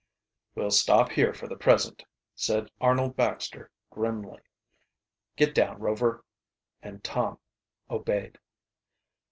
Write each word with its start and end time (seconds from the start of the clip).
"We'll 0.55 0.71
stop 0.71 1.11
here 1.11 1.31
for 1.31 1.47
the 1.47 1.55
present," 1.55 2.05
said 2.33 2.71
Arnold 2.81 3.15
Baxter 3.15 3.69
grimly. 3.91 4.39
"Get 5.35 5.53
down, 5.53 5.77
Rover," 5.79 6.25
and 6.81 7.03
Tom 7.03 7.37
obeyed. 7.87 8.39